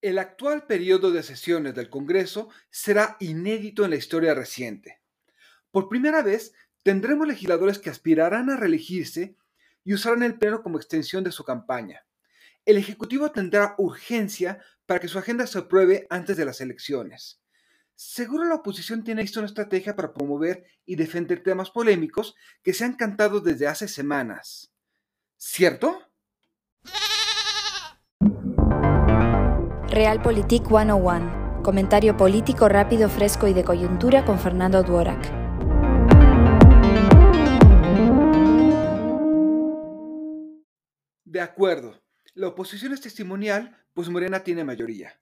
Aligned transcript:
El 0.00 0.20
actual 0.20 0.64
periodo 0.64 1.10
de 1.10 1.24
sesiones 1.24 1.74
del 1.74 1.90
Congreso 1.90 2.50
será 2.70 3.16
inédito 3.18 3.84
en 3.84 3.90
la 3.90 3.96
historia 3.96 4.32
reciente. 4.32 5.00
Por 5.72 5.88
primera 5.88 6.22
vez, 6.22 6.52
tendremos 6.84 7.26
legisladores 7.26 7.80
que 7.80 7.90
aspirarán 7.90 8.48
a 8.48 8.56
reelegirse 8.56 9.36
y 9.82 9.94
usarán 9.94 10.22
el 10.22 10.38
Pleno 10.38 10.62
como 10.62 10.78
extensión 10.78 11.24
de 11.24 11.32
su 11.32 11.42
campaña. 11.42 12.06
El 12.64 12.76
Ejecutivo 12.76 13.32
tendrá 13.32 13.74
urgencia 13.78 14.62
para 14.86 15.00
que 15.00 15.08
su 15.08 15.18
agenda 15.18 15.48
se 15.48 15.58
apruebe 15.58 16.06
antes 16.10 16.36
de 16.36 16.44
las 16.44 16.60
elecciones. 16.60 17.40
Seguro 17.96 18.44
la 18.44 18.54
oposición 18.54 19.02
tiene 19.02 19.22
listo 19.22 19.40
una 19.40 19.48
estrategia 19.48 19.96
para 19.96 20.14
promover 20.14 20.64
y 20.86 20.94
defender 20.94 21.42
temas 21.42 21.70
polémicos 21.70 22.36
que 22.62 22.72
se 22.72 22.84
han 22.84 22.94
cantado 22.94 23.40
desde 23.40 23.66
hace 23.66 23.88
semanas. 23.88 24.72
¿Cierto? 25.36 26.07
Realpolitik 29.98 30.68
101. 30.68 31.60
Comentario 31.64 32.16
político 32.16 32.68
rápido, 32.68 33.08
fresco 33.08 33.48
y 33.48 33.52
de 33.52 33.64
coyuntura 33.64 34.24
con 34.24 34.38
Fernando 34.38 34.84
Duorak. 34.84 35.20
De 41.24 41.40
acuerdo. 41.40 42.00
La 42.34 42.46
oposición 42.46 42.92
es 42.92 43.00
testimonial, 43.00 43.76
pues 43.92 44.08
Morena 44.08 44.44
tiene 44.44 44.62
mayoría. 44.62 45.20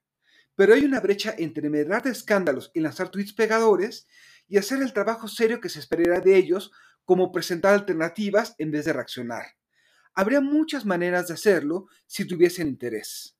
Pero 0.53 0.75
hay 0.75 0.85
una 0.85 0.99
brecha 0.99 1.33
entre 1.35 1.71
medrar 1.71 2.05
escándalos 2.05 2.69
y 2.75 2.79
lanzar 2.79 3.09
tweets 3.09 3.33
pegadores 3.33 4.05
y 4.47 4.57
hacer 4.57 4.83
el 4.83 4.93
trabajo 4.93 5.27
serio 5.27 5.59
que 5.59 5.69
se 5.69 5.79
esperará 5.79 6.19
de 6.19 6.35
ellos, 6.35 6.71
como 7.03 7.31
presentar 7.31 7.73
alternativas 7.73 8.53
en 8.59 8.69
vez 8.69 8.85
de 8.85 8.93
reaccionar. 8.93 9.43
Habría 10.13 10.39
muchas 10.39 10.85
maneras 10.85 11.29
de 11.29 11.33
hacerlo 11.33 11.87
si 12.05 12.27
tuviesen 12.27 12.67
interés. 12.67 13.36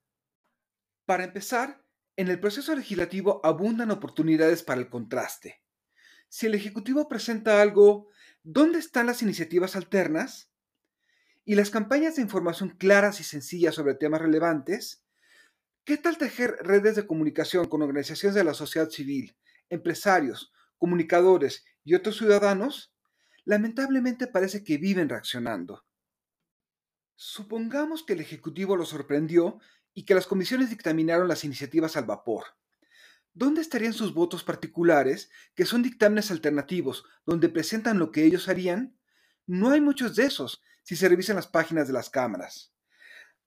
Para 1.08 1.24
empezar, 1.24 1.82
en 2.18 2.28
el 2.28 2.38
proceso 2.38 2.76
legislativo 2.76 3.40
abundan 3.46 3.92
oportunidades 3.92 4.62
para 4.62 4.82
el 4.82 4.90
contraste. 4.90 5.64
Si 6.28 6.48
el 6.48 6.54
Ejecutivo 6.54 7.08
presenta 7.08 7.62
algo, 7.62 8.10
¿dónde 8.44 8.80
están 8.80 9.06
las 9.06 9.22
iniciativas 9.22 9.78
alternas? 9.78 10.52
¿Y 11.46 11.56
las 11.56 11.70
campañas 11.70 12.18
de 12.18 12.24
información 12.24 12.72
claras 12.72 13.22
y 13.22 13.24
sencillas 13.24 13.74
sobre 13.74 13.96
temas 13.96 14.22
relevantes? 14.22 15.06
¿Qué 15.86 15.96
tal 15.96 16.18
tejer 16.18 16.58
redes 16.60 16.98
de 16.98 17.08
comunicación 17.08 17.70
con 17.70 17.82
organizaciones 17.82 18.36
de 18.36 18.44
la 18.44 18.54
sociedad 18.54 18.90
civil, 18.90 19.38
empresarios, 19.70 20.52
comunicadores 20.78 21.64
y 21.86 21.96
otros 21.96 22.18
ciudadanos? 22.18 22.94
Lamentablemente 23.46 24.28
parece 24.28 24.62
que 24.66 24.78
viven 24.78 25.08
reaccionando. 25.08 25.86
Supongamos 27.16 28.04
que 28.04 28.12
el 28.12 28.20
Ejecutivo 28.20 28.76
lo 28.76 28.84
sorprendió 28.84 29.62
y 29.98 30.04
que 30.04 30.14
las 30.14 30.28
comisiones 30.28 30.70
dictaminaron 30.70 31.28
las 31.28 31.44
iniciativas 31.44 31.98
al 31.98 32.06
vapor. 32.06 32.44
¿Dónde 33.34 33.62
estarían 33.62 33.94
sus 33.94 34.14
votos 34.14 34.44
particulares, 34.44 35.32
que 35.56 35.66
son 35.66 35.82
dictámenes 35.82 36.30
alternativos, 36.30 37.04
donde 37.26 37.50
presentan 37.50 37.98
lo 37.98 38.12
que 38.12 38.24
ellos 38.24 38.48
harían? 38.48 38.96
No 39.48 39.72
hay 39.72 39.82
muchos 39.82 40.16
de 40.16 40.26
esos, 40.26 40.62
si 40.84 40.96
se 40.96 41.10
revisan 41.10 41.36
las 41.36 41.48
páginas 41.48 41.88
de 41.88 41.94
las 41.94 42.12
cámaras. 42.12 42.72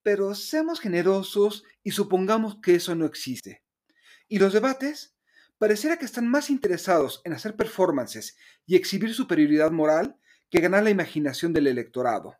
Pero 0.02 0.34
seamos 0.34 0.80
generosos 0.80 1.62
y 1.84 1.92
supongamos 1.92 2.58
que 2.60 2.74
eso 2.74 2.96
no 2.96 3.06
existe. 3.06 3.62
¿Y 4.26 4.40
los 4.40 4.52
debates? 4.52 5.14
Pareciera 5.56 5.98
que 5.98 6.04
están 6.04 6.26
más 6.26 6.50
interesados 6.50 7.22
en 7.24 7.32
hacer 7.32 7.54
performances 7.54 8.36
y 8.66 8.74
exhibir 8.74 9.14
superioridad 9.14 9.70
moral 9.70 10.16
que 10.50 10.58
ganar 10.58 10.82
la 10.82 10.90
imaginación 10.90 11.52
del 11.52 11.68
electorado. 11.68 12.34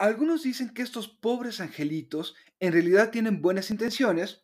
Algunos 0.00 0.44
dicen 0.44 0.70
que 0.70 0.80
estos 0.80 1.08
pobres 1.08 1.60
angelitos 1.60 2.34
en 2.58 2.72
realidad 2.72 3.10
tienen 3.10 3.42
buenas 3.42 3.70
intenciones, 3.70 4.42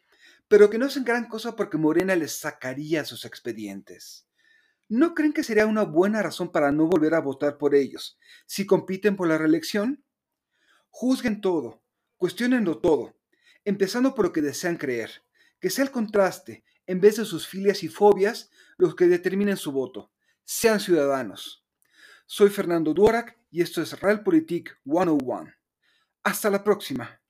pero 0.48 0.68
que 0.68 0.76
no 0.76 0.84
hacen 0.84 1.02
gran 1.02 1.30
cosa 1.30 1.56
porque 1.56 1.78
Morena 1.78 2.14
les 2.14 2.32
sacaría 2.32 3.06
sus 3.06 3.24
expedientes. 3.24 4.28
¿No 4.90 5.14
creen 5.14 5.32
que 5.32 5.42
sería 5.42 5.64
una 5.64 5.84
buena 5.84 6.22
razón 6.22 6.52
para 6.52 6.72
no 6.72 6.84
volver 6.84 7.14
a 7.14 7.22
votar 7.22 7.56
por 7.56 7.74
ellos 7.74 8.18
si 8.44 8.66
compiten 8.66 9.16
por 9.16 9.28
la 9.28 9.38
reelección? 9.38 10.04
Juzguen 10.90 11.40
todo, 11.40 11.82
cuestionenlo 12.18 12.76
todo, 12.80 13.16
empezando 13.64 14.14
por 14.14 14.26
lo 14.26 14.32
que 14.34 14.42
desean 14.42 14.76
creer, 14.76 15.24
que 15.58 15.70
sea 15.70 15.86
el 15.86 15.90
contraste, 15.90 16.64
en 16.86 17.00
vez 17.00 17.16
de 17.16 17.24
sus 17.24 17.48
filias 17.48 17.82
y 17.82 17.88
fobias, 17.88 18.50
los 18.76 18.94
que 18.94 19.06
determinen 19.06 19.56
su 19.56 19.72
voto. 19.72 20.12
Sean 20.44 20.80
ciudadanos. 20.80 21.65
Soy 22.28 22.50
Fernando 22.50 22.92
Duarac 22.92 23.38
y 23.52 23.62
esto 23.62 23.80
es 23.80 24.00
Realpolitik 24.00 24.80
101. 24.84 25.52
Hasta 26.24 26.50
la 26.50 26.64
próxima. 26.64 27.20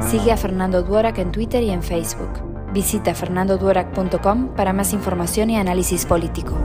Sigue 0.00 0.32
a 0.32 0.36
Fernando 0.38 0.82
Duarac 0.82 1.18
en 1.18 1.30
Twitter 1.30 1.62
y 1.62 1.70
en 1.70 1.82
Facebook. 1.82 2.72
Visita 2.72 3.14
fernandoduarac.com 3.14 4.56
para 4.56 4.72
más 4.72 4.94
información 4.94 5.50
y 5.50 5.58
análisis 5.58 6.06
político. 6.06 6.56